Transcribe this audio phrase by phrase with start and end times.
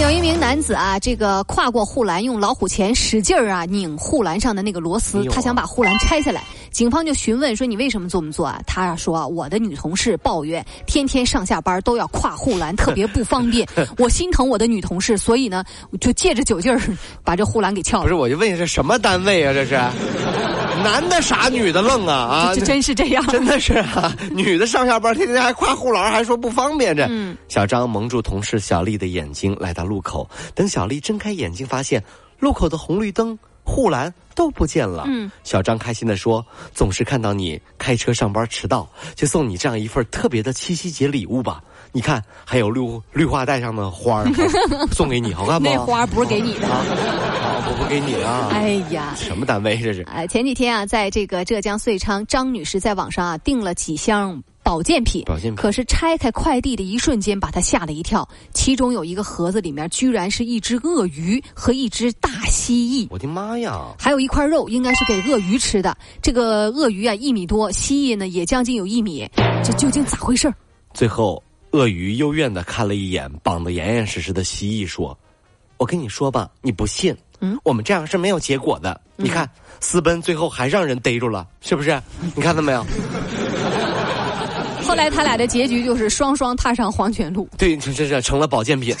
[0.00, 6.42] 有一名男子啊，这个跨过护栏，用老虎钳使劲儿啊拧护栏上的那个螺丝，他想把护栏拆下来。
[6.70, 13.66] 警方就询问说：“你为什么这么做啊？”他说：“我的女同事抱怨，天天上下班都要跨护栏，特别不方便。
[13.96, 15.64] 我心疼我的女同事，所以呢，
[16.00, 16.80] 就借着酒劲儿
[17.22, 19.52] 把这护栏给撬了。”不是，我就问一下，这什么单位啊？
[19.54, 19.76] 这是
[20.82, 22.52] 男的傻，女的愣啊啊！
[22.54, 24.14] 这真是这样，真的是啊！
[24.32, 26.96] 女的上下班天天还夸护栏，还说不方便。
[26.96, 27.08] 这
[27.48, 32.02] 小张蒙住同事小丽的眼睛，来到路口，等小丽睁开眼睛，发现
[32.38, 33.38] 路口的红绿灯。
[33.66, 35.04] 护栏都不见了。
[35.06, 36.44] 嗯，小张开心的说
[36.74, 41.62] ：“总是看到你开车上班迟到，就送你这样一份特别的七夕节礼物吧。
[41.90, 44.26] 你看，还有绿绿化带上的花儿，
[44.92, 45.70] 送给你，好看吗？
[45.72, 46.68] 那花不是给你的，
[47.66, 48.48] 我不给你了。
[48.52, 50.02] 哎呀，什么单位这是？
[50.02, 55.56] 哎，前几天啊，在这个浙江遂昌，张女士在网上啊订了几箱。”保健品，保健品。
[55.56, 58.26] 可是拆开快递的一瞬间，把她吓了一跳。
[58.54, 63.06] 其中有一个盒子里面，居然是一只鳄鱼和一只大蜥蜴。
[63.10, 63.94] 我的妈呀！
[63.98, 65.94] 还有一块肉，应该是给鳄鱼吃的。
[66.22, 69.28] 这个鳄鱼啊，一米多，蜥蜴呢也将近有一米。
[69.62, 70.50] 这究竟咋回事？
[70.94, 75.14] 最后，鳄鱼幽怨的看了一眼绑得严严实实的蜥蜴，说
[75.76, 78.98] ：“我跟你说吧，你不信，嗯，我们这样是没有结果的。
[79.16, 79.48] 你看，
[79.80, 82.00] 私奔最后还让人逮住了，是不是？
[82.34, 82.84] 你看到没有？”
[84.86, 87.48] 后来他俩的结局就是双双踏上黄泉路。
[87.56, 88.94] 对，这这成了保健品。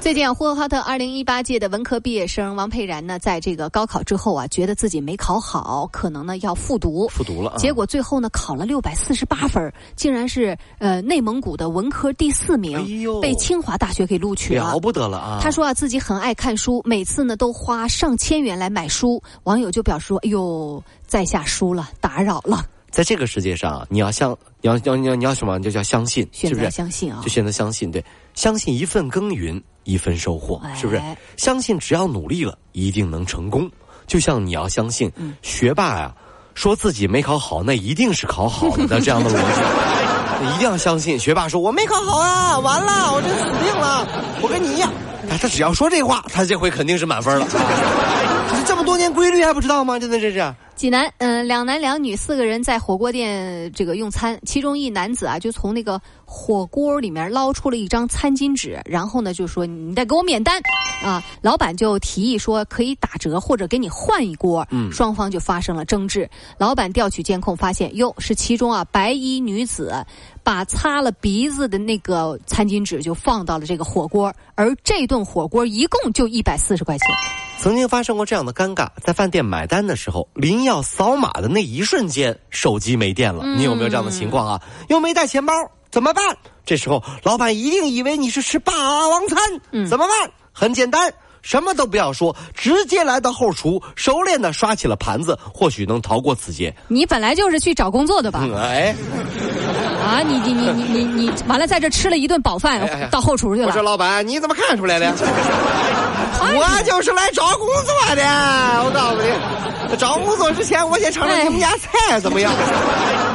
[0.00, 7.06] 最近啊，呼和浩特二零一八届的文科毕业生王佩然呢，在这个高考之后啊，觉得自己没考好，可能呢要复读。
[7.08, 7.54] 复读了。
[7.58, 12.82] 结果最后呢，考了六百四十八分，竟然是呃内蒙古的文科第四名，
[13.20, 14.72] 被清华大学给录取了。
[14.72, 15.38] 了不得了啊！
[15.42, 19.22] 他说啊，自己很爱看书，每次呢都花上千元来买书。
[19.44, 25.60] 网友就表示说：“哎呦，在下输了，打扰了。”在这个世界上，你要相，你要要你要你要什么？
[25.60, 26.70] 就叫相信，是不是？
[26.70, 31.00] 相信啊，就选择相信，对，相信一份耕耘一份收获，是不是？
[31.36, 33.70] 相信只要努力了，一定能成功。
[34.06, 36.12] 就像你要相信，学霸呀，
[36.54, 41.16] 说自己没考好，那一定是考好了的这样的逻辑， 一定要相信。
[41.16, 44.06] 学霸说我没考好啊，完了，我这死定了，
[44.42, 44.92] 我跟你一样。
[45.40, 47.46] 他只要说这话，他这回肯定是满分了。
[49.40, 49.98] 这还不知道吗？
[49.98, 50.54] 真的这是。
[50.76, 60.60] 济南，嗯，两男两女四个人在火锅店这个用餐，其中一男子啊，就从那个火锅里面捞出了一张餐巾纸，然后呢就说你得给我免单，
[61.02, 66.28] 啊，老板就提议说可以打折或者给你换一锅，嗯，双方就发生了争执。
[66.58, 70.04] 老板调取监控发现，哟，是其中啊白衣女子
[70.42, 77.08] 把擦了鼻子的那个餐巾纸就放到了这个火锅，而这顿火锅一共就一百四十块钱。
[77.60, 83.44] 曾经发生过这样的尴尬，在饭店买单的时候，临要扫码的那一瞬间，手机没电了。
[83.54, 84.58] 你有没有这样的情况啊？
[84.88, 85.52] 又没带钱包，
[85.90, 86.24] 怎么办？
[86.64, 88.72] 这时候老板一定以为你是吃霸
[89.08, 89.38] 王餐，
[89.86, 90.30] 怎么办？
[90.52, 91.12] 很简单。
[91.42, 96.74] 什么都不要说，直接来到后厨，熟练的刷起了盘子，或许能逃过此劫。
[96.88, 98.46] 你本来就是去找工作的吧？
[98.56, 98.94] 哎，
[100.02, 103.68] 啊，你你你你你你，完了在这吃了一顿饱饭，到后厨去了。
[103.68, 105.14] 我说老板，你怎么看出来的？
[106.42, 108.22] 我就是来找工作的。
[108.84, 112.52] 我告诉你，找工作之前，我先尝尝你们家菜怎么样。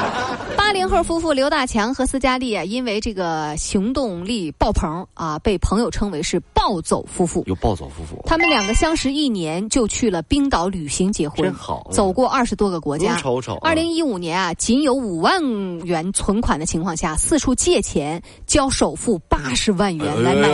[0.56, 7.42] 八零后夫妇刘大强和斯嘉丽啊，因为这个行动力爆棚啊，被朋友称为是“暴走夫妇”。
[7.48, 13.16] 有暴走夫妇，他们两个相识一年就去了冰岛旅行结婚，真好，走过二十多个国家。
[13.16, 15.42] 瞅瞅，二零一五年啊，仅有五万
[15.80, 20.48] 元存款的情况下，四处借钱交首付八十万元来买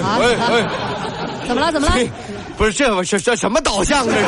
[0.00, 0.20] 房。
[1.46, 1.72] 怎么了？
[1.72, 1.94] 怎么了？
[2.56, 4.06] 不是这这这什么导向？
[4.06, 4.26] 这是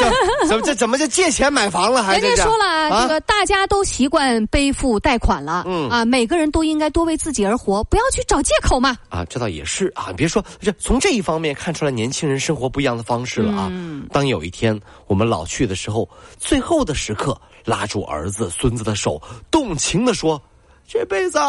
[0.00, 2.02] 这怎么这怎么就借钱买房了？
[2.02, 8.96] 还人家说了，这个大家都习惯背负贷款了，嗯啊，每个人都应该多为自己而活，不要去找借口嘛。
[9.08, 10.12] 啊，这倒也是啊。
[10.16, 13.72] 别说这，从这一方面看出来年轻人生活不一样的方式了啊。
[14.12, 16.08] 当有一天我们老去的时候，
[16.38, 19.20] 最后的时刻，拉住儿子、孙子的手，
[19.50, 20.40] 动情的说
[20.86, 21.40] ：“这辈子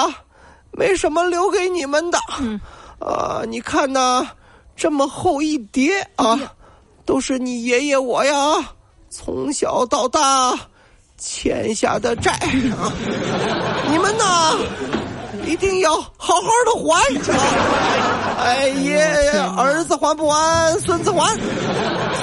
[0.71, 2.17] 没什么留给你们的，
[2.99, 4.27] 啊，你看呐。”
[4.75, 6.39] 这么厚一叠啊，
[7.05, 8.33] 都是你爷爷我呀
[9.07, 10.57] 从小到大
[11.17, 12.91] 欠下的债啊！
[13.89, 14.23] 你们呢，
[15.45, 17.01] 一定要好好的还
[17.31, 18.43] 啊！
[18.43, 21.35] 哎，呀，儿子还不完，孙子还，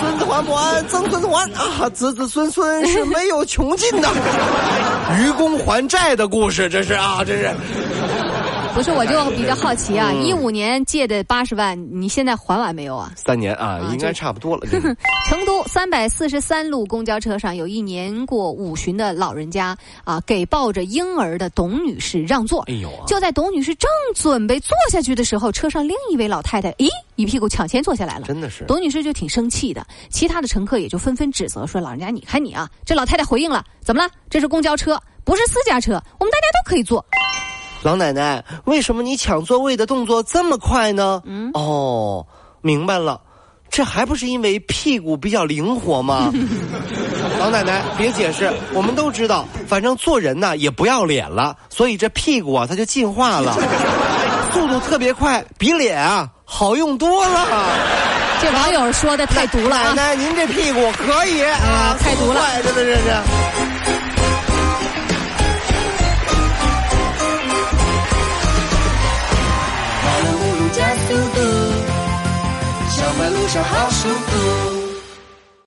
[0.00, 0.24] 孙子。
[0.30, 4.08] 还不完，曾孙子还啊，子子孙孙是没有穷尽的。
[5.18, 7.50] 愚公还债的故事，这是啊，这是。
[8.74, 13.12] 不是，我就比较好奇啊，一五年借的八十万，你现在还完没有啊？
[13.16, 14.66] 三年啊，应该差不多了。
[15.28, 22.62] 成都三百四十三路公交车上，有一年过五旬的老人家啊，给抱着婴儿的董女士让座。
[22.68, 22.90] 哎呦！
[23.06, 28.26] 就在董女士正准备坐下去的时候，车上另一位老太太，咦，一屁股抢先坐下来了。
[28.26, 28.64] 真的是。
[28.64, 34.10] 董女士就挺生气的，其他的乘客也就纷纷指责说：“老人家，你看你啊！”这老太太回应了：“怎么了？
[34.30, 37.04] 这是公交车，不是私家车，我们大家都可以坐。”
[37.82, 41.22] 老奶奶，为什么你抢座位的动作这么快呢？
[41.24, 42.26] 嗯，哦，
[42.60, 43.20] 明白了，
[43.70, 46.30] 这还不是因为屁股比较灵活吗？
[47.40, 53.56] 老奶奶，别解释，我们都知道，反正做人呢也不要脸了，所以这屁股啊它就进化了，
[54.52, 57.46] 速度特别快，比脸啊好用多了。
[58.42, 59.92] 这网友说的太毒了啊！
[59.92, 63.69] 奶奶，您这屁股可以啊，太毒了，这这这这。